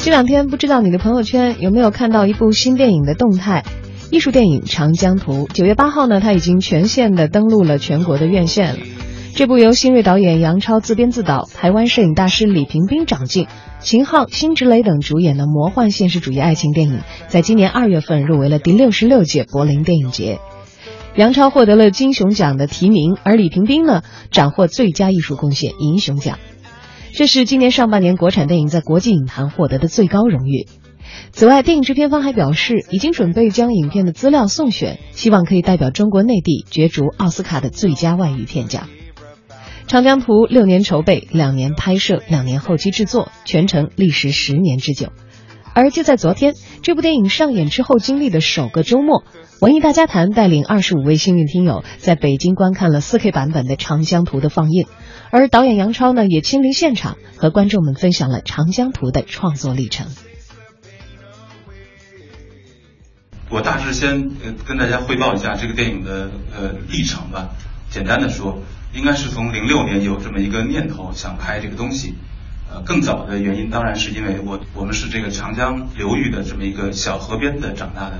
[0.00, 3.64] 这两天不知道你的朋友圈有没有看到一部新电影的动态？
[4.10, 8.78] 艺术电影《长江图》九月八号呢，它已经全线的登陆了全国的院线了。
[9.34, 13.48] 这部由新锐导演杨超自编自导，台湾摄影大师李平冰掌镜，
[13.80, 20.38] 秦昊、辛芷蕾等主演的魔幻现实主义爱情电影，在今年二月份入围了第六十六届柏林电影节。
[21.16, 26.38] 杨超获得了金熊奖的提名，而李平冰呢，斩获最佳艺术贡献银熊奖。
[27.12, 30.66] 这是今年上半年国产电影在国际影坛获得的最高荣誉。
[31.32, 38.88] 此外，电影制片方还表示，已经准备将影片的资料送选，希望可以代表中国内地角逐奥斯卡的最佳外语片奖。
[39.90, 45.08] 《长江图》六年筹备，两年拍摄，两年后期制作，全程历时十年之久。
[45.74, 49.24] 而就在昨天，这部电影上演之后经历的首个周末，
[49.60, 54.86] 文艺大家谈带领二十五位幸运听友在北京观看了 4K 版本的《长江图》的放映，
[55.30, 60.08] 而导演杨超呢也亲临现场，和观众们分享了《长江图》的创作历程。
[63.50, 64.30] 我大致先
[64.66, 67.50] 跟大家汇报一下这个电影的呃历程吧。
[67.88, 68.58] 简单的说，
[68.92, 72.14] 应该是从零六年有这么一个念头想拍这个东西。
[72.70, 78.16] 呃，更早的原因当然是因为我我们是这个长江流域的这么一个小河边的长大的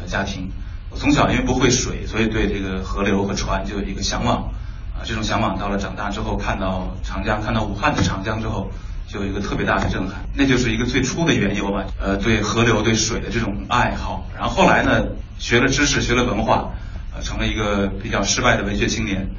[0.00, 0.50] 呃家庭。
[0.90, 4.52] 我从小因为不会水，所以对这个河流和船就有一个向往。
[4.94, 8.70] 啊，这种向往到了长大之后，看到长江，看到武汉的长江之后。
[9.10, 11.86] 就有一个特别大的震撼，那就是一个最初的缘由吧。
[11.98, 14.26] 呃，对河流、对水的这种爱好。
[14.36, 15.02] 然后后来呢，
[15.38, 16.72] 学了知识，学了文化，
[17.22, 19.30] 成了一个比较失败的文学青年，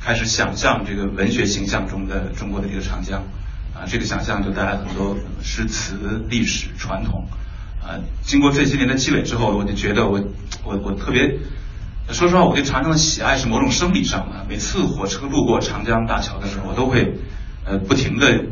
[0.00, 3.22] 开始想象这个文学形象中的中国的这个长江。
[3.74, 7.28] 啊，这个想象就带来很多诗词、历史、传统。
[7.82, 10.20] 啊，经过这些年的积累之后，我就觉得我
[10.64, 11.38] 我我特别，
[12.10, 14.44] 说实话，我对长江的喜爱是某种生理上的。
[14.48, 17.18] 每次火车路过长江大桥的时候，我都会
[17.64, 18.44] 呃不停的。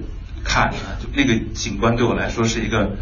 [0.48, 2.96] 看啊，就那个景观对我来说是一个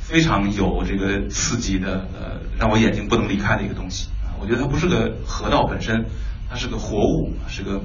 [0.00, 4.34] 非常有这个刺激的，呃，让我眼睛不能离开的一个东西啊。
[4.40, 6.06] 我觉得它不是个河道本身，
[6.50, 7.80] 它是个活物，是个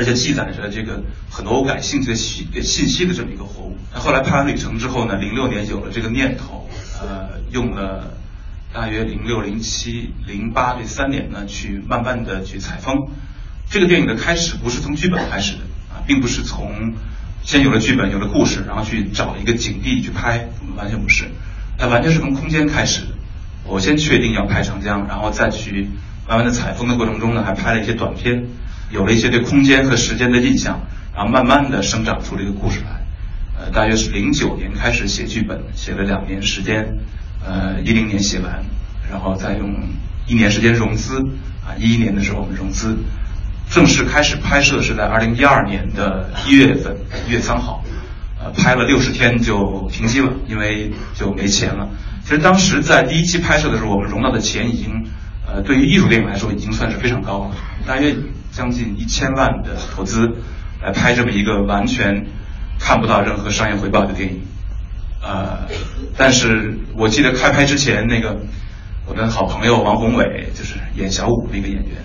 [0.00, 3.76] 而且记载着这个很多我感兴趣的信信息的这么一个活物。
[3.92, 6.66] 那后来拍完旅程之后呢，零六年有了这个念头，
[7.02, 8.14] 呃，用了
[8.72, 13.10] 大约零六、零七、零八这三年呢，去慢慢的去采风。
[13.68, 15.60] 这个电影的开始不是从剧本开始的
[15.92, 16.94] 啊，并不是从。
[17.42, 21.24] 先有了剧本，有了故事，然后去找一个景地去拍，完全不是，
[21.78, 23.08] 它完全是从空间开始的。
[23.64, 25.88] 我先确定要拍长江，然后再去
[26.28, 28.44] 慢慢的采风的过程中呢，还拍了一些短片，
[28.90, 30.80] 有了一些对空间和时间的印象，
[31.14, 33.00] 然后慢慢的生长出这个故事来。
[33.58, 36.98] 呃，大约是零九年开始写剧本，写了两年时间，
[37.44, 38.64] 呃，一零年写完，
[39.10, 39.74] 然后再用
[40.26, 41.18] 一年时间融资，
[41.64, 42.96] 啊，一一年的时候我们融资。
[43.70, 46.96] 正式开始拍摄是在二零一二年的一月份，
[47.28, 47.84] 一月三号，
[48.42, 51.88] 呃，拍了六十天就停机了，因为就没钱了。
[52.24, 55.06] 其实当时在第一期拍摄的时候，我们融到的钱已经，
[55.46, 57.50] 呃，对于艺术电影来说已经算是非常高了，
[57.86, 58.16] 大约
[58.52, 60.28] 将近一千万的投资
[60.82, 62.26] 来拍这么一个完全
[62.78, 64.40] 看不到任何商业回报的电影。
[65.22, 65.68] 呃，
[66.16, 68.40] 但是我记得开拍之前，那个
[69.06, 71.96] 我的好朋友王宏伟就是演小五那个演员。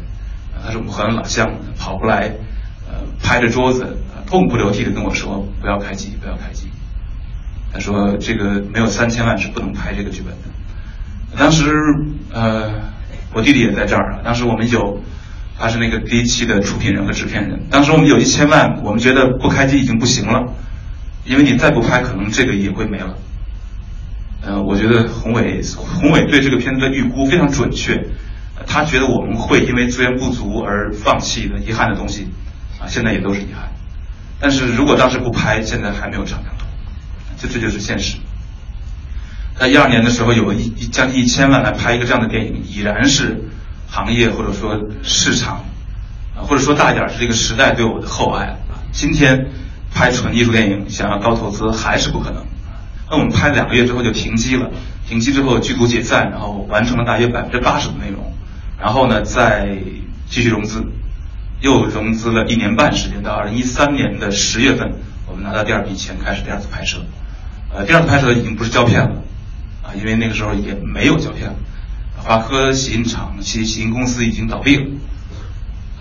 [0.64, 1.48] 他是我们河南老乡，
[1.78, 2.32] 跑过来，
[2.90, 6.70] 呃，拍着桌子，痛哭流涕的跟我说：“不要开机，不要开机。”
[7.72, 11.72] 他说：“这个没有三千万是不能拍这个剧本的。”当时，
[12.34, 12.72] 呃，
[13.34, 14.22] 我弟弟也在这儿啊。
[14.24, 15.04] 当时我们有，
[15.58, 17.68] 他是那个第一期的出品人和制片人。
[17.70, 20.54] 当时我们有一千万，我们觉得不开机已经不行了，
[21.26, 23.18] 因为你再不拍，可能这个也会没了。
[24.42, 28.00] 呃，我觉得宏伟，宏伟对这个片子的预估非常准确。
[28.68, 32.28] 他觉得我们会因为资源不足而放弃的遗憾的东西，
[32.80, 33.70] 啊，现在也都是遗憾。
[34.40, 36.66] 但是如果当时不拍，现在还没有长江图，
[37.38, 38.18] 这这就是现实。
[39.58, 43.46] 在一二年的时候，有一将近一千万来拍一个这样的电影，已然是
[43.96, 45.64] 行业或者说市场，
[46.36, 48.58] 或者说大一点是这个时代对我的厚爱。
[48.92, 49.52] 今天
[49.94, 52.44] 拍纯艺术电影，想要高投资还是不可能。
[53.10, 54.70] 那我们拍两个月之后就停机了，
[55.08, 58.34] 停机之后剧组解散，然后完成了大约百分之八十的内容。
[58.78, 59.78] 然后呢，再
[60.30, 60.86] 继续融资，
[61.62, 64.92] 又融资了一年半时间，到二零一三年的十月份，
[65.26, 66.98] 我们拿到第二笔钱，开始第二次拍摄。
[67.74, 69.16] 呃，第二次拍摄已经不是胶片了，
[69.84, 71.56] 啊，因为那个时候也没有胶片，
[72.26, 74.86] 华科洗印厂、洗洗印公司已经倒闭了，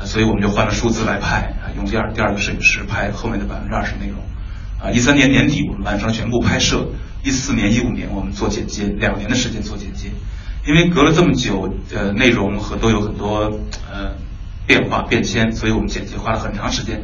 [0.01, 4.19] 啊，所以我们就换了数字来拍，啊，用第二第二个摄影师拍后面的百分之二十内容。
[4.81, 6.89] 啊，一三年年底我们完成全部拍摄，
[7.23, 10.09] 一四年、一五年我们做剪接，两年的时间做剪接。
[10.67, 13.61] 因为隔了这么久，呃，内容和都有很多
[13.93, 14.15] 呃
[14.67, 17.03] 变化变迁，所以我们剪辑花了很长时间，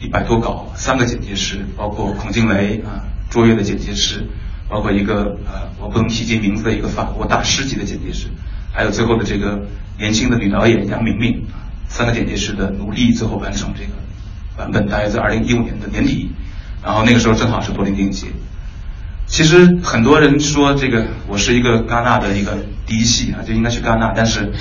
[0.00, 4.28] 一百多稿，三个剪辑师，包括孔静雷啊，卓越的剪辑师，
[4.68, 8.28] 包括一个呃我不能提及名字的一个法国大师级的剪辑师，
[8.72, 9.60] 还有最后的这个
[9.98, 11.44] 年轻的女导演杨明明，
[11.88, 13.90] 三个剪辑师的努力，最后完成这个
[14.56, 16.30] 版本，大约在二零一五年的年底，
[16.84, 18.26] 然后那个时候正好是柏林电影节。
[19.26, 24.52] 其实很多人说这个我是一个戛纳的一个第一戏啊，就应该去戛纳，但是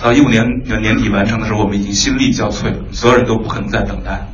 [0.00, 4.26] 到一五年的年底完成的时候，我们已经心力交瘁了，所有人都不可能再等待。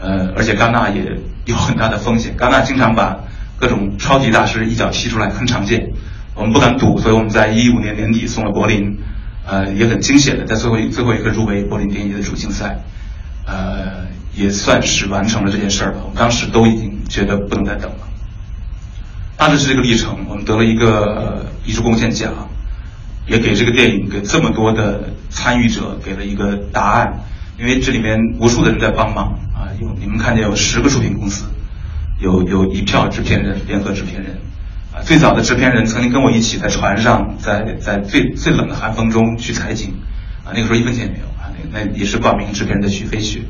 [0.00, 3.18] 呃，而且戛纳也有很大的风险，戛纳经常把
[3.58, 5.92] 各种超级大师一脚踢出来，很常见。
[6.34, 8.98] 我们不敢赌，所以我们在一五年年底送了柏林，
[9.46, 12.78] 呃，也很惊险的，在最后最后一刻入围柏林电影节的主竞赛，
[13.46, 16.00] 呃，也算是完成了这件事儿吧。
[16.02, 17.98] 我们当时都已经觉得不能再等了。
[19.38, 22.32] 大致是这个历程，我们得了一个艺术贡献奖，
[23.26, 27.20] 也给这个电影给这么多的参与者给了一个答案，
[27.58, 31.46] 因为这里面无数的人在帮忙啊，有你们看见有十个出品公司，
[32.18, 34.38] 有有一票制片人，联合制片人，
[34.92, 39.94] 啊，最早的制片人曾经跟我一起在船上，在在最最冷的寒风中去采景，
[40.44, 43.40] 啊，那个时候一分钱也没有啊，那那也是挂名制片人的徐飞雪。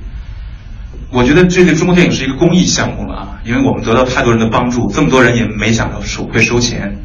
[1.13, 6.99] 我觉得这个中国电影是一个公益项目了啊，因为我们得到太多人的帮助，这么多人也没想到收会收钱。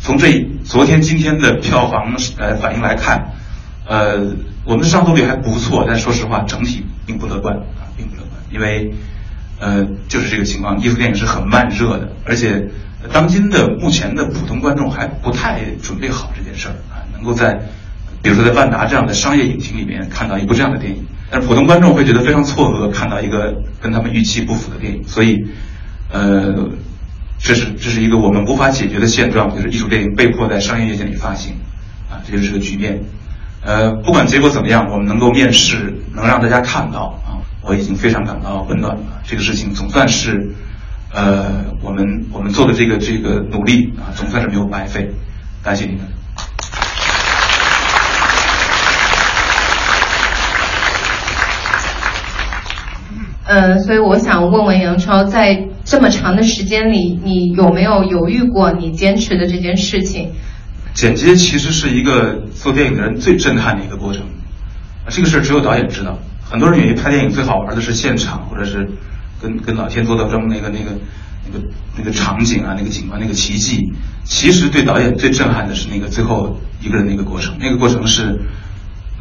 [0.00, 0.32] 从这
[0.64, 3.34] 昨天、今天的票房呃反应来看，
[3.86, 8.94] 呃，我们的上座率还不错，但说实话，整体并不乐观啊，并不乐观，因为
[9.62, 12.68] 呃就是这个情况，艺术电影是很慢热的，而且
[13.12, 17.54] 当今的目前的普通观众还不太准备好这件事儿啊，能够在
[18.20, 21.06] 比如说在万达这样的商业影厅里面看到一部这样的电影。
[21.30, 25.38] 但是普通观众会觉得非常错愕，看到一个跟他们预期不符的电影，所以，
[26.10, 26.68] 呃，
[27.38, 31.54] 这是这是一个我们无法解决的现状，就是艺术电影被迫在商业院线里发行，
[32.10, 33.00] 啊，这就是个局面。
[33.64, 37.18] 呃，不管结果怎么样，我们能够面试，能让大家看到，
[37.62, 39.02] 我已经非常感到温暖了。
[39.24, 40.52] 这个事情总算是，
[41.12, 45.10] 呃，我们我们做的这个这个努力啊，总算是没有白费。
[45.62, 46.00] 感谢你们。
[53.44, 60.32] 呃，所以我想问问杨超，在这么长的时间里，你有没有犹豫过你坚持的这件事情？
[60.94, 64.22] 剪接其实是一个做电影的人最震撼的一个过程，
[65.08, 66.18] 这个事儿只有导演知道。
[66.52, 68.88] 很多人以为拍电影最好玩的是现场，或者是
[69.40, 70.90] 跟跟老天做到这么那个那个
[71.50, 71.64] 那个
[71.96, 73.92] 那个场景啊，那个景观那个奇迹。
[74.24, 78.38] 其实对导演最震撼的是那个最后一个人那个过程，那个过程是。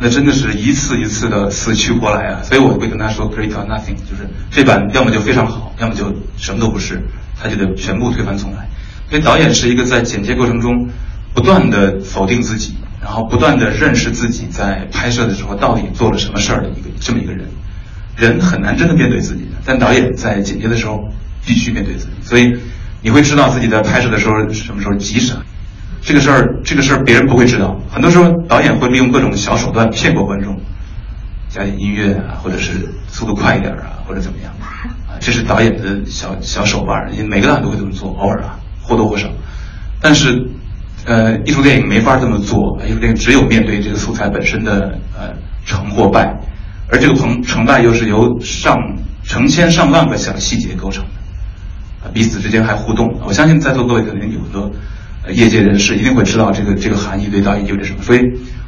[0.04, 2.42] 那真的是一次一次的死去活来啊！
[2.42, 7.00] 所以我会跟他说，great or nothing，就是这版要么就非常好，要么就什么都不是，
[7.40, 8.68] 他就得全部推翻重来。
[9.12, 10.90] 所以导演是一个在剪接过程中
[11.36, 17.48] 不断的否定自己，然后不断的认识自己在拍摄的时候到底做了什么事儿的一个这么一个人。
[18.16, 21.00] 人很难真的面对自己，但导演在剪接的时候
[21.44, 22.56] 必须面对自己，所以
[23.02, 25.42] 你会知道自己在拍摄的时候什么时候急什么。
[26.04, 27.80] 这个事儿，这个事儿别人不会知道。
[27.92, 30.60] 很多时候，导演会利用各种小手段骗过观众，
[31.50, 37.12] 加点音乐啊，或者是速度快一点啊，或者怎么样啊，这是导演的小小手腕。
[37.14, 39.30] 因为每个导演都会这么做，偶尔啊，或多或少。
[40.00, 40.48] 但是，
[41.06, 42.80] 呃，艺术电影没法这么做。
[42.88, 45.34] 艺术电影只有面对这个素材本身的呃
[45.66, 46.34] 成或败，
[46.90, 48.78] 而这个成成败又是由上
[49.24, 53.12] 成千上万个小细节构成的，啊，彼此之间还互动。
[53.26, 54.72] 我相信在座各位肯定有很多。
[55.30, 58.22] 业界人士一定会知道这个这个含义对导演意味着什么，所以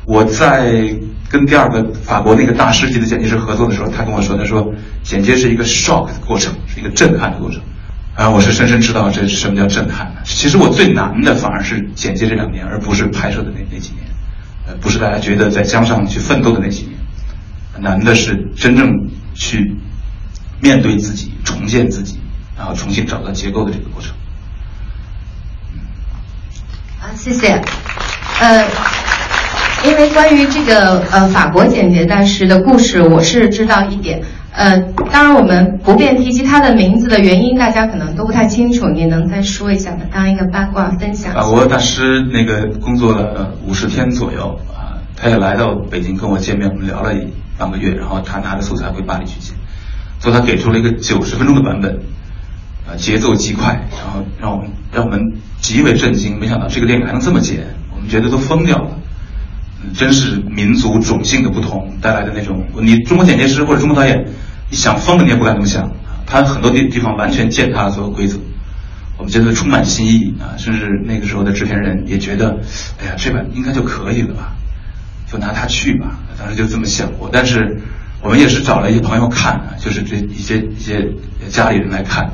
[0.06, 0.96] 我在
[1.28, 7.60] 跟第二个法国那个大师级的剪辑师合作的时候，他跟我说，他说剪接是一个 shock 的过程，是一个震撼的过程，
[8.16, 10.22] 啊，我是深深知道这什么叫震撼的。
[10.24, 14.06] 其实我最难的反而是剪接这两年，而不是拍摄的那那几年，
[14.68, 16.94] 呃，不是大家觉得在江上去奋斗的那几年，
[17.80, 18.88] 难的是真正
[19.34, 19.76] 去
[20.62, 22.20] 面对自己、重建自己，
[22.56, 24.12] 然后重新找到结构的这个过程。
[27.02, 27.60] 啊谢谢，
[28.40, 28.64] 呃，
[29.84, 34.22] 因为关于这个呃法国剪辑大师的故事，我是知道一点，
[34.56, 34.80] 呃，
[35.12, 40.02] 当然我们不便提及他的名字的原因，大家可能都不太清楚，你能再说一下吗？
[40.14, 41.34] 当一个八卦分享。
[41.34, 47.12] 法国大师那个工作了五十天左右啊，他也来到北京跟我见面，我们聊了
[47.58, 49.56] 半个月，然后他拿着素材回巴黎去剪，
[50.20, 52.00] 最后他给出了一个九十分钟的版本。
[52.86, 55.18] 啊，节奏极快，然后让我们让我们
[55.62, 56.38] 极为震惊。
[56.38, 57.64] 没想到这个电影还能这么剪，
[57.96, 58.90] 我们觉得都疯掉了。
[59.96, 62.62] 真是民族种姓的不同带来的那种。
[62.82, 64.26] 你中国剪接师或者中国导演，
[64.74, 65.92] 想疯了你也不敢这么想。
[66.26, 68.38] 他很多地地方完全践踏了所有规则，
[69.18, 70.58] 我们觉得充满新意啊。
[70.58, 72.58] 甚至那个时候的制片人也觉得，
[73.02, 74.54] 哎呀，这版应该就可以了吧，
[75.32, 76.18] 就拿它去吧。
[76.40, 77.30] 当时就这么想过。
[77.32, 77.80] 但是
[78.22, 81.08] 我们也是找了一些朋友看，就是这一些一些
[81.50, 82.32] 家里人来看。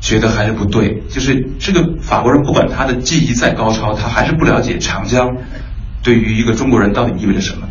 [0.00, 5.34] 觉得还是不对，就是这个法国人不管他的技艺再高超，他还是不了解长江
[6.02, 7.66] 对于一个中国人到底意味着什么。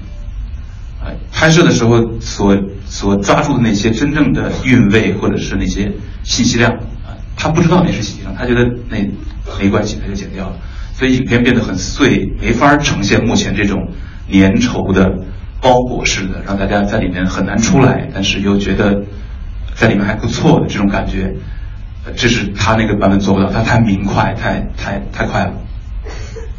[1.03, 5.91] 啊，拍摄的时候所所抓住的那些真正的韵味或者是那些
[6.23, 6.71] 信息量
[7.05, 8.97] 啊，他不知道那是信息量，他觉得那
[9.59, 10.55] 没关系，他就剪掉了。
[10.93, 13.89] 所以影片变得很碎，没法呈现目前这种
[14.31, 15.11] 粘稠的
[15.59, 19.03] 包裹式的，让大家在里面很难出来，但是又觉得
[19.75, 21.35] 在里面还不错的这种感觉。
[22.15, 25.53] 这是他那个版本做不到，他太明快，太太太快了。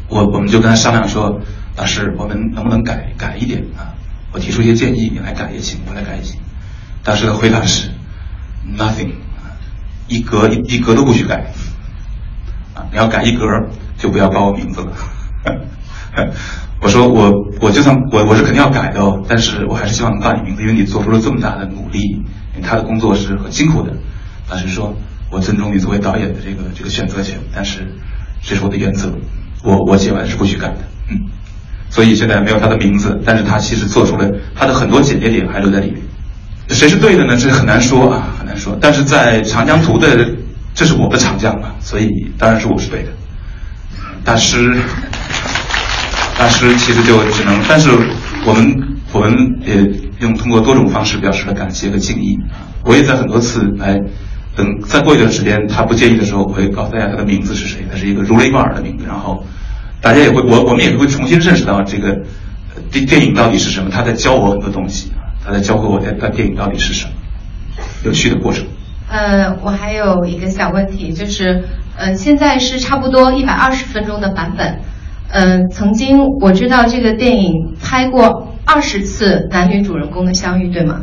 [0.09, 1.39] 我我们就跟他商量说，
[1.77, 3.93] 老师，我们能不能改改一点啊？
[4.35, 6.37] 我提出一些建议，你来改也行，我来改也行。
[7.03, 7.89] 当时的回答是
[8.77, 9.13] ，nothing，
[10.09, 11.53] 一格一一格都不许改。
[12.73, 13.45] 啊，你要改一格，
[13.97, 14.91] 就不要报我名字了。
[16.81, 22.21] 我说我我就算我我是肯定要改的哦，但是我还是希望能报你名字，因为你做出了这么大的努力，
[22.61, 23.93] 他的工作是很辛苦的。
[24.49, 24.93] 老师说。
[25.31, 27.95] 我尊重你作为导演的这个这个选择权，但是
[28.43, 29.11] 这是我的原则，
[29.63, 30.77] 我我写完是不许改的，
[31.09, 31.19] 嗯，
[31.89, 36.01] 所以现在没有他的名字，但是他其实做出了他的很多剪接点还留在里面。
[36.69, 37.37] 谁是对的呢？
[37.37, 38.77] 这很难说啊，很难说。
[38.81, 40.27] 但是在长江图的，
[40.73, 43.09] 这是我的长江嘛，所以当然是我是对的。
[44.23, 44.75] 大师，
[46.37, 47.89] 大师其实就只能，但是
[48.45, 48.75] 我们
[49.13, 49.33] 我们
[49.65, 49.75] 也
[50.19, 52.37] 用通过多种方式表示了感谢和敬意。
[52.83, 53.99] 我也在很多次来。
[54.57, 57.85] 等再过一段时间，他不介意的时候，我会告诉大家他的名字是谁。
[57.91, 59.45] 他是一个如雷贯耳的名字，然后
[60.05, 62.15] 大家也会，我我们也会重新认识到这个
[62.91, 63.89] 电电影到底是什么。
[63.89, 65.11] 他在教我很多东西
[65.43, 67.11] 他在教会我，他电影到底是什么，
[68.03, 68.67] 有趣的过程。
[69.09, 71.63] 呃，我还有一个小问题，就是
[71.97, 74.79] 呃，现在是差不多一百二十分钟的版本。
[75.29, 81.01] 嗯，曾经我知道这个电影拍过二十次男女主人公的相遇，对吗？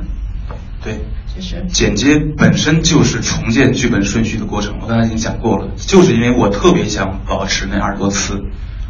[0.84, 0.94] 对。
[1.34, 5.68] 就是剪接本身就是重建剧本顺序的过程，我刚才已经讲过了。
[5.76, 8.42] 就是因为我特别想保持那二十多次，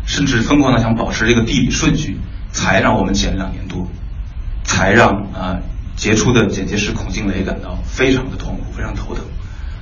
[0.04, 2.18] 甚至疯狂的想保持这个地理顺序，
[2.50, 3.86] 才让我们剪两年多，
[4.64, 5.58] 才让啊
[5.96, 9.24] 杰出的剪辑师孔静雷感到非常的痛苦，非常头疼，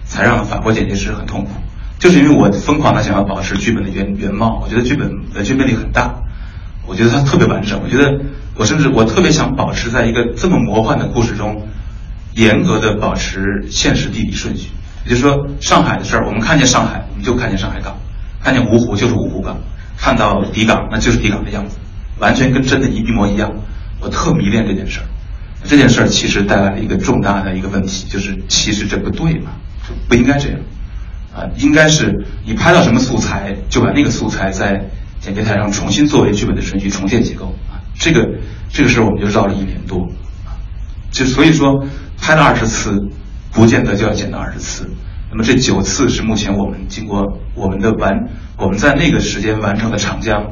[0.04, 1.50] 才让法国剪辑师很痛苦。
[1.98, 6.14] 就是因为我疯狂的想要保持剧本的原原貌，我觉得剧本的剧本力很大，
[6.86, 7.80] 我觉得它特别完整。
[7.82, 8.20] 我觉得
[8.56, 11.66] 我甚至我特别想保持在一个这么魔幻的故事中。
[12.32, 14.68] 严格的保持现实地理顺序，
[15.04, 17.94] 也就是说，上海的事儿，我们看见上海，我们就看见上海港；
[18.40, 19.56] 看见芜湖就是芜湖港；
[20.00, 21.76] 看到底港，那就是底港的样子，
[22.18, 23.52] 完全跟真的一一模一样。
[24.00, 25.06] 我特迷恋这件事儿。
[25.64, 29.50] 这件事儿其实带来了一个重大的一个问题，就是其实这不对嘛，
[30.08, 30.58] 不应该这样。
[31.34, 34.88] 啊，应该是你拍到什么素材，就把那个素材在
[35.20, 37.54] 剪接台上重新作为剧本的顺序重建结构。
[37.70, 38.26] 啊，这个
[38.72, 39.98] 这个事儿我们就绕了一年多。
[40.46, 40.56] 啊，
[41.10, 41.84] 就所以说。
[42.22, 43.08] 拍了二十次，
[43.50, 44.86] 不见得就要剪到二十次。
[45.30, 48.12] 那么这九次是目前我们经过我们的完，
[48.60, 50.42] 我们在那个时间完成的长江，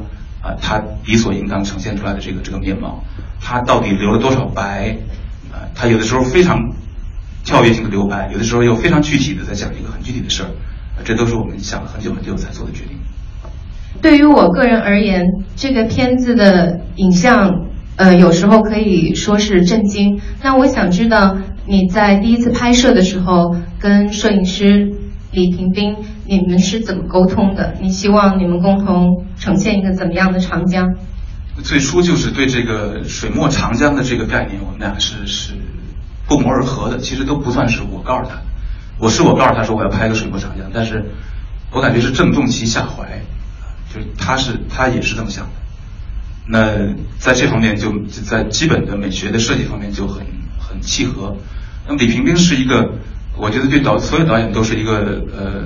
[0.43, 3.05] 啊，它理所应当呈现出来的这个这个面貌，
[3.39, 4.97] 它到底留了多少白？
[5.53, 6.59] 啊，它有的时候非常
[7.45, 10.49] 跳跃性的留白，有的时候又非常具体的在讲一个很具体的事儿，
[11.05, 12.97] 这都是我们想了很久很久才做的决定。
[14.01, 20.19] 对于我个人而言，这个片子的影像，呃，有时候可以说是震惊。
[20.43, 21.37] 那我想知道。
[21.71, 24.91] 你在第一次拍摄的时候，跟摄影师
[25.31, 27.75] 李平冰，你们是怎么沟通的？
[27.81, 30.97] 你希望你们共同呈现一个怎么样的长江？
[31.63, 35.53] 最初就是对这个水墨长江的这个概念，我们俩是是
[36.27, 36.99] 不谋而合的。
[36.99, 38.41] 其实都不算是我告诉他，
[38.99, 41.05] 我是我告诉他说我要拍个水墨长江，但是
[41.73, 43.23] 我感觉是正中其下怀，
[43.93, 45.51] 就是他是他也是这么想的。
[46.51, 50.25] 那在这方面就在基本的美学的设计方面就很
[50.59, 51.37] 很契合。
[51.87, 52.93] 那么李平冰是一个，
[53.39, 55.65] 我觉得对导所有导演都是一个呃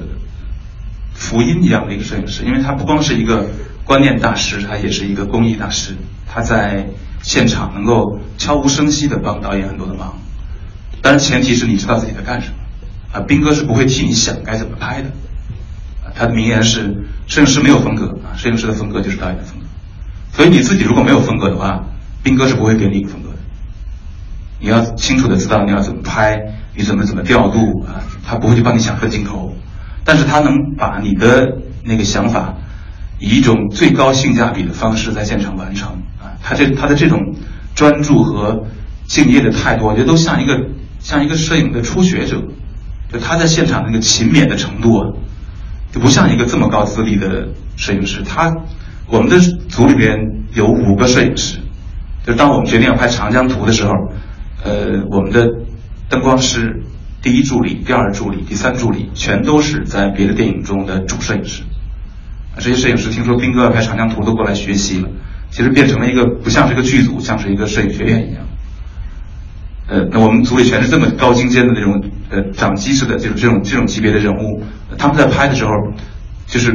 [1.15, 3.47] 福音一样的一个摄影师，因为他不光是一个
[3.85, 5.97] 观念大师，他也是一个工艺大师。
[6.27, 6.87] 他在
[7.23, 10.19] 现场能够悄无声息的帮导演很多的忙，
[11.01, 12.55] 当然前提是你知道自己在干什么。
[13.13, 15.11] 啊，斌哥是不会替你想该怎么拍的。
[16.15, 19.67] 他的名言是：摄影师没有风格啊，摄影师的风格就是导演的风格。
[20.33, 21.85] 所以你自己如果没有风格的话，
[22.23, 23.37] 斌哥是不会给你一个风格的。
[24.61, 26.39] 你要清楚的知道你要怎么拍，
[26.75, 28.01] 你怎么怎么调度啊？
[28.25, 29.53] 他不会去帮你想个镜头，
[30.05, 32.55] 但是他能把你的那个想法
[33.19, 36.33] 以一种最高性价比的方式在现场完成啊。
[36.43, 37.19] 他这他的这种
[37.75, 38.65] 专注和
[39.07, 40.59] 敬业的态度，我觉得都像一个
[40.99, 42.43] 像一个摄影的初学者，
[43.13, 45.07] 就他在现场那个勤勉的程度啊，
[45.93, 48.23] 就不像一个这么高资历的摄影师。
[48.23, 48.55] 他
[49.09, 49.39] 我们的
[49.69, 50.17] 组里边
[50.55, 51.59] 有五个摄影师，
[52.27, 53.93] 就当我们决定要拍长江图的时候。
[54.65, 55.45] 呃，我们的
[56.13, 56.83] 灯光师
[57.23, 61.63] 第一助理、第二助理、第三助理，全都是在别的电影中的主摄影师。
[62.59, 65.09] 这些摄影师听说斌哥要拍长江图，都过来学习了。
[65.51, 68.45] 其实变成了一个不像是一个剧组，像是一个摄影学院一样。
[69.89, 74.63] 呃，那我们组里全是这么高精尖的那种呃长机式的这种这种这种级别的人物，
[74.99, 75.71] 他们在拍的时候，
[76.47, 76.75] 就是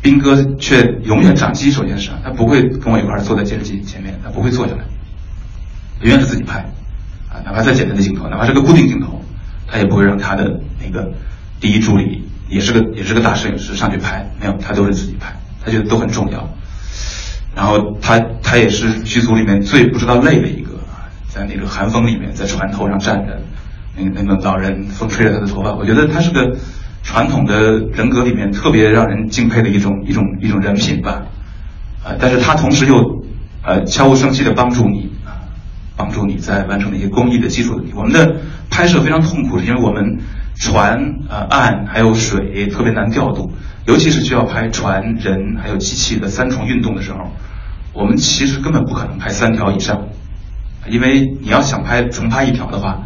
[0.00, 4.84] 斌哥却永远掌机，首先是他不会跟我一块坐在监视机前面，他不会坐下来，
[6.02, 6.64] 永远是自己拍，
[7.44, 9.20] 哪怕再简单的镜头，哪怕是个固定镜头，
[9.66, 11.12] 他也不会让他的那个
[11.60, 16.48] 第一助理，也是个也是个大摄影师上去拍，没有，他都是自己拍，他觉得都很重要。
[17.54, 20.72] 然后他他也是剧组里面最不知道累的一个，
[21.28, 23.40] 在那个寒风里面，在船头上站着，
[23.96, 26.56] 那那个老人 风吹着他的头发，我觉得他是个
[27.02, 31.22] 传统的人格里面特别让人敬佩的一种一种一种人品吧，
[32.02, 33.24] 啊，但是他同时又
[33.62, 35.03] 呃悄无声息的帮助你，
[35.96, 37.92] 帮助你在完成那些工艺的基础问题。
[37.94, 38.36] 我们的
[38.70, 40.18] 拍摄非常痛苦，是因为我们
[40.56, 40.98] 船
[41.28, 43.52] 啊岸还有水特别难调度。
[43.86, 47.18] 尤其是需要拍船、人还有机器的三重运动的时候，
[47.92, 50.08] 我们其实根本不可能拍三条以上，
[50.88, 53.02] 因为你要想拍重拍一条的话，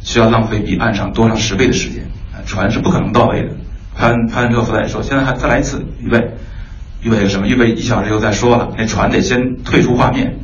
[0.00, 2.04] 需要浪费比岸上多上十倍的时间。
[2.46, 3.50] 船是不可能到位的。
[3.94, 6.30] 拍完拍完之后，副导演说：“现在还再来一次，预备，
[7.02, 7.46] 预备什么？
[7.46, 8.70] 预备一小时以后再说了。
[8.76, 10.36] 那船得先退出画面，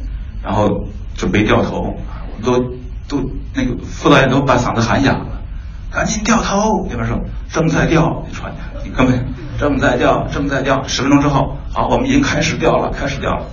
[0.42, 0.86] 然后
[1.20, 1.94] 准备掉头。
[2.40, 2.58] 我们都
[3.06, 5.26] 都那个副导演都把嗓子喊哑了，
[5.92, 6.86] 赶紧掉头。
[6.88, 7.20] 那边说
[7.52, 8.50] 正在掉，那船
[8.82, 9.26] 你根本。”
[9.60, 10.82] 正在掉，正在掉。
[10.88, 13.44] 十分钟之后，好，我们已经开始掉了，开始掉了。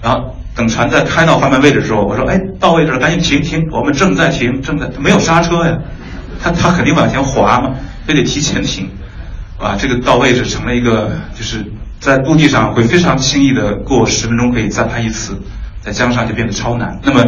[0.00, 5.76] 然后等船在开到画面位置的时候，我说：“哎，到位置了，赶紧停停，我们正在停，正在没有刹车呀，
[6.40, 7.74] 他他肯定往前滑嘛，
[8.06, 8.88] 非得提前停。
[9.58, 11.64] 哇，这个到位置成了一个，就是
[11.98, 15.36] 在陆地上会非常轻易的过十分钟可以再拍一次，
[15.80, 17.00] 在江上就变得超难。
[17.02, 17.24] 那么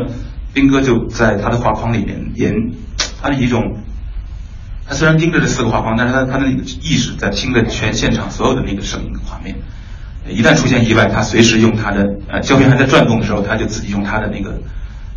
[0.52, 2.54] 斌哥就在他的画框里面演，
[3.20, 3.76] 他的一种。
[4.84, 9.56] 他虽然盯着这四个画框，但是他他的那个意识在听着全现场所有的那个声音画面。
[10.28, 14.60] 一旦出现意外，他随时用他的呃胶片还在转动的时候，他就自己用他的那个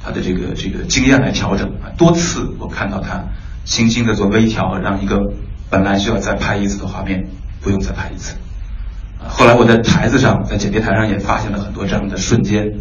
[0.03, 1.89] 他的这个这个经验来调整啊。
[1.97, 3.25] 多次我看到他
[3.65, 5.19] 轻轻的做微调，让一个
[5.69, 7.27] 本来需要再拍一次的画面
[7.61, 8.35] 不用再拍一次。
[9.27, 12.71] 后来我在台子上，在剪接台上也发现了很多这样的瞬间。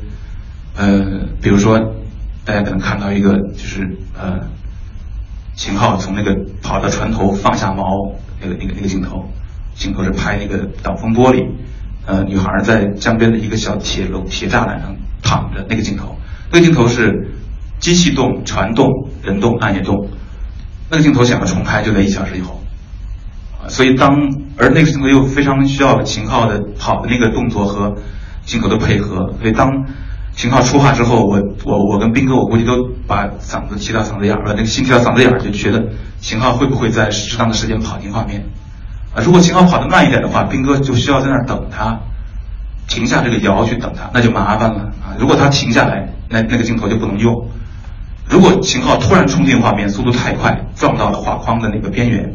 [0.76, 1.78] 呃，比如说
[2.44, 4.40] 大家可能看到一个就是呃。
[5.56, 9.24] 秦昊从那个跑到船头放下锚，那个那个那个镜头，
[9.76, 11.48] 镜头是拍那个挡风玻璃，
[12.06, 16.16] 呃，女孩在江边的一个小铁楼铁栅栏上躺着，那个镜头，
[16.50, 17.30] 那个镜头是
[17.78, 18.88] 机器动、船动、
[19.22, 20.08] 人动、岸也动，
[20.90, 22.60] 那个镜头想要重拍就在一小时以后，
[23.62, 24.10] 啊，所以当
[24.58, 27.94] 而那个镜头又非常需要秦昊的跑的那个动作和
[28.44, 29.70] 镜头的配合，所以当。
[30.36, 35.82] 秦昊出画之后，我我我跟斌哥，我估计都把嗓子提到嗓子眼儿了，那个心提到嗓子眼儿，就觉得
[36.20, 38.44] 秦昊会不会在适当的时间跑进画面？
[39.14, 42.00] 啊，如果秦昊跑得慢一点的话，斌哥就需要在那儿等他，
[42.88, 45.14] 停下这个摇去等他，那就麻烦了啊。
[45.18, 47.48] 如果他停下来，那那个镜头就不能用。
[48.28, 52.34] 如果秦昊突然冲进画面，速度太快，撞到了画框的那个边缘，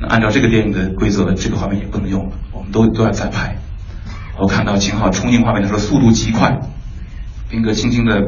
[0.00, 3.56] 那按照这个电影的规则，这个画面也不能用了，我们都都要再拍。
[4.38, 6.60] 我看到秦昊冲进画面的时候，速度极快。
[7.52, 8.18] 斌哥轻轻的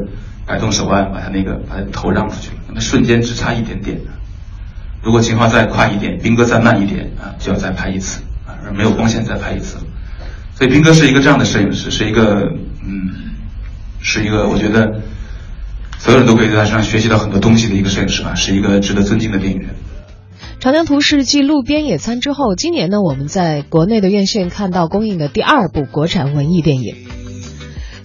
[0.45, 3.99] 摆动手腕，把他那个把他头让出去了，那么瞬间只差一点点。
[5.01, 9.77] 如果情况再快一点，斌哥再慢一点啊，就要再拍一次啊，而没有光线再拍一次。
[10.53, 12.51] 所以斌哥是一个这样的摄影师，是一个
[12.85, 13.33] 嗯，
[13.99, 15.01] 是一个我觉得
[15.97, 19.69] 所有人都可以在他身上学习到很多东西的一个摄影师吧，是一个值得尊敬的电影人。
[20.67, 27.04] 《长江图》是继《路边野餐》之后，今年呢我们在国内的院线看到公映的第二部国产文艺电影。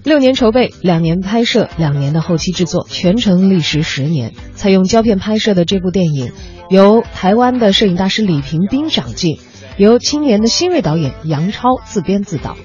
[0.02, 4.32] 六年筹备，两年拍摄，两年的后期制作，全程历时十年。
[4.54, 6.32] 采用胶片拍摄的这部电影，
[6.70, 9.38] 由台湾的摄影大师李平斌掌镜，
[9.76, 12.56] 由青年的新锐导演杨超自编自导。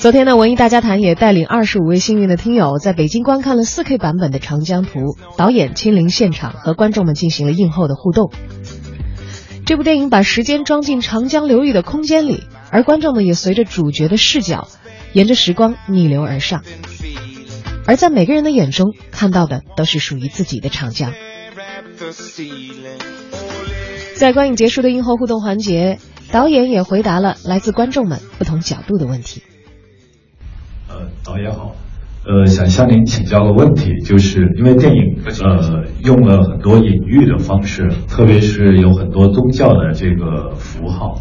[0.00, 4.98] 昨天呢，文艺大家谈也带领二十五位幸运的听友在北京观看了四 K 版本的《长江图》，
[5.36, 8.32] 导演亲临现场和观众们进行了映后的互动。
[9.72, 14.68] 这部电影把时间装进长江流域的空间里，而观众们也随着主角的视角，
[15.14, 16.62] 沿着时光逆流而上。
[17.86, 21.14] 而在每个人的眼中，看到的都是属于自己的长江。
[24.14, 25.98] 在观影结束的映后互动环节，
[26.30, 29.42] 导演也回答了来自观众们不同角度的问题。
[30.90, 31.74] 呃，导演好。
[32.24, 41.20] 呃，想向您请教个问题，就是因为电影呃用了很多隐喻的方式，特别是有很多宗教的这个符号，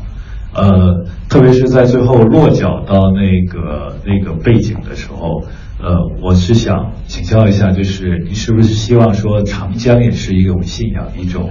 [0.53, 5.43] 呃，特别是在最后落脚到那个那个背景的时候，
[5.81, 11.49] 呃，我是想请教一下，就是您是不是希望说长江也是一种信仰，一种，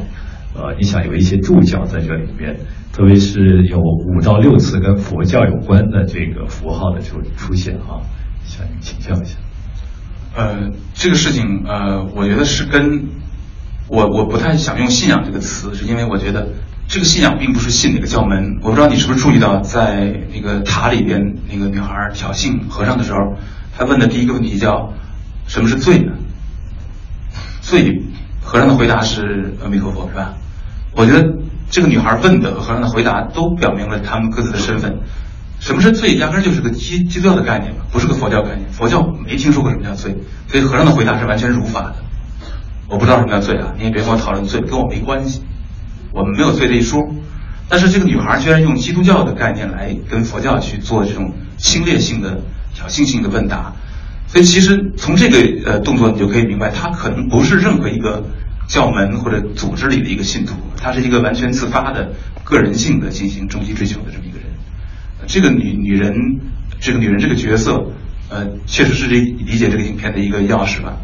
[0.54, 2.56] 呃，你想有一些注脚在这里面，
[2.92, 7.98] 特别是有五到六次跟佛教有关的这个符号的出出现啊，
[8.46, 9.36] 向您请教一下。
[10.34, 13.08] 呃，这个事情呃，我觉得是跟
[13.88, 16.48] 我我不太想用信仰这个词，是因为我觉得
[16.86, 18.58] 这个信仰并不是信哪个教门。
[18.62, 23.18] 我不知道你是不是注意到，在那个塔里边，那个女孩挑衅和尚的时候，
[23.76, 24.92] 她问的第一个问题叫
[25.46, 26.12] 什么是罪呢？
[27.60, 28.02] 罪，
[28.40, 30.34] 和尚的回答是阿弥陀佛，是吧？
[30.94, 31.28] 我觉得
[31.70, 34.98] 这个女孩问的和和尚的回答都表明了他们各自的身份。
[35.60, 36.16] 什么是罪？
[36.16, 38.68] 压根就是个基基督教的概念嘛，不是个佛教概念。
[38.72, 40.16] 佛教没听说过什么叫罪，
[40.48, 41.96] 所以和尚的回答是完全如法的。
[42.88, 45.42] 我不知道什么叫罪啊，你也别跟我讨论罪，跟我没关系，
[46.12, 46.98] 我们没有罪这一说。
[47.68, 52.40] 但是这个女孩居然用基督教的概念来跟佛教去做这种侵略性的、
[52.74, 53.72] 挑衅性的问答，
[54.26, 58.24] 所以其实从这个呃动作你就可以明白，她可能不是任何一个
[58.66, 64.49] 教门或者组织里的一个信徒，她是一个完全自发的、个人性的进行终极追求的这么一个人。
[65.26, 66.14] 这个女女人，
[66.80, 67.84] 这个女人这个角色，
[68.28, 70.96] 呃，确实是这理解这个影片的一个钥匙吧。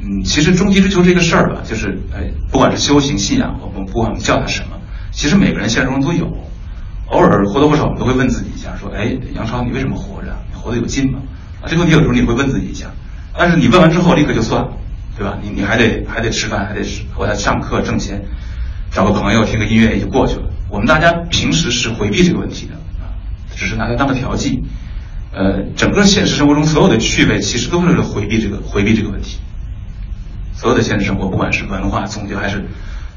[0.00, 4.76] 嗯，其实终极追求这个事儿吧，就是呃，不管是修行信仰，我们不管我们叫它什么，
[5.12, 6.26] 其实每个人现实中都有。
[7.08, 10.36] 偶尔或多或少我们都会问自己一下，说，哎，杨超，你为什么活着？
[10.52, 11.20] 你活得有劲吗？
[11.62, 12.86] 啊，这个问题有时候你会问自己一下，
[13.38, 14.72] 但是你问完之后立刻就算了，
[15.16, 15.38] 对吧？
[15.40, 16.82] 你你还得还得吃饭，还得
[17.14, 18.22] 回来上课挣钱，
[18.90, 20.42] 找个朋友听个音乐也就过去了。
[20.68, 22.74] 我们大家平时是回避这个问题的。
[23.56, 24.62] 只是拿它当个调剂，
[25.32, 29.38] 呃，整个现实生活中所有的趣味其实都是为了回避这个回避这个问题。
[30.54, 32.64] 所有的现实生活，不管是文化、宗教还是，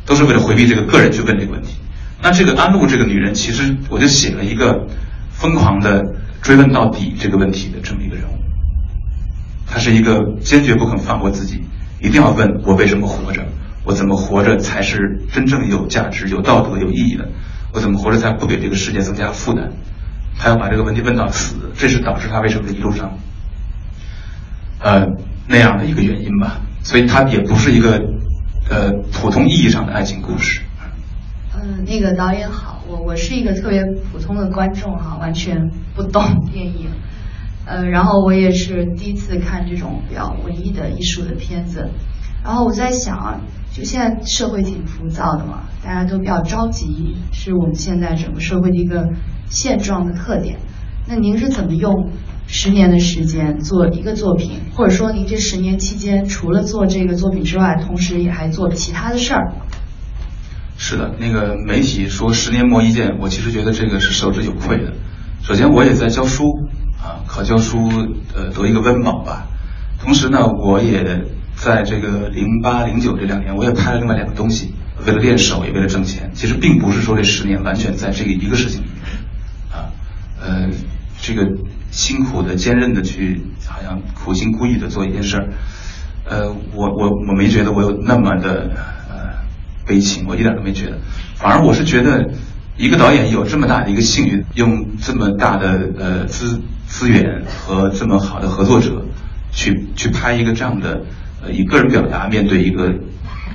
[0.05, 1.75] 都是为了回避这个个人去问这个问题。
[2.21, 4.87] 那这个安陆这个女人，其实我就写了一个
[5.29, 6.03] 疯狂的
[6.41, 8.33] 追问到底这个问题的这么一个人物。
[9.65, 11.61] 她是一个坚决不肯放过自己，
[12.01, 13.45] 一定要问我为什么活着，
[13.85, 17.29] 我怎么活着才是真正有价值、有道德、有意义的，
[17.71, 19.71] 我怎么活着才不给这个世界增加负担。
[20.39, 23.11] 他要把这个问题问到死，这是导致他为什么一路上，
[24.79, 25.05] 呃
[25.47, 26.61] 那样的一个原因吧。
[26.81, 28.01] 所以它也不是一个
[28.69, 30.61] 呃普通意义上的爱情故事。
[31.53, 36.23] 嗯，那个导演好，我我是一个特别普通的观众哈，完全不懂
[36.53, 36.89] 电影。
[37.65, 41.89] 呃，然后我也是第一次看这种比较文艺的艺术的片子。
[42.43, 43.41] 然后我在想啊，
[43.73, 49.09] 就现在社会挺浮躁的嘛，大家都比较着急，是我们现在整个社会的一个。
[49.51, 50.59] 现状的特点，
[51.07, 52.11] 那您是怎么用
[52.45, 54.59] 十年的时间做一个作品？
[54.75, 59.55] 或者说您这十年期间除了做这个作品之外，同时也还做了其他的事儿？
[60.77, 64.93] 是的，那个媒体说十年磨一剑，我其实觉得这个是受之有愧的。
[65.41, 66.43] 首先，我也在教书
[67.01, 67.89] 啊，考教书
[68.35, 69.47] 呃得一个温饱吧。
[69.99, 71.23] 同时呢，我也
[71.59, 74.73] 在这个零八零九这两年，我也拍了另外两个东西，
[75.05, 76.31] 为了练手，也为了挣钱。
[76.33, 78.87] 其实并不是说这十年完全在这个一个事情里。
[80.41, 80.69] 呃，
[81.21, 81.45] 这个
[81.91, 85.49] 辛苦的、坚韧的去，好像苦心孤诣的做一件事儿，
[86.23, 88.71] 呃，我我我没觉得我有那么的
[89.09, 89.17] 呃
[89.85, 90.97] 悲情，我一点都没觉得，
[91.35, 92.31] 反而我是觉得
[92.77, 99.03] 一个导演有这么大的一个幸运，用这么大的呃资资源和这么好的合作者，
[99.51, 101.01] 去去拍一个这样的
[101.43, 102.93] 呃以个人表达面对一个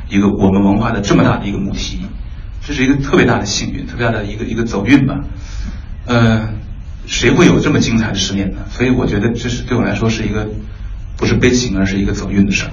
[0.08, 2.00] 一个我们文化的这么大的一个母题，
[2.62, 5.20] 这是一个特别大的幸运，特别大的一个一个走运吧，
[6.06, 6.48] 呃。
[7.06, 8.60] 谁会有这么精彩的十年呢？
[8.70, 10.48] 所以我觉得这是对我来说是一个，
[11.18, 12.70] 不是悲情，而是一个走运的事儿。